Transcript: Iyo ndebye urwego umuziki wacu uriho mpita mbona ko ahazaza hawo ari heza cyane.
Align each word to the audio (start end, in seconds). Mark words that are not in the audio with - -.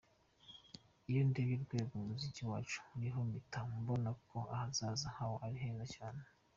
Iyo 1.09 1.21
ndebye 1.29 1.53
urwego 1.57 1.93
umuziki 1.97 2.41
wacu 2.49 2.77
uriho 2.95 3.19
mpita 3.27 3.59
mbona 3.81 4.09
ko 4.27 4.37
ahazaza 4.53 5.07
hawo 5.17 5.35
ari 5.45 5.57
heza 5.63 5.85
cyane. 5.95 6.21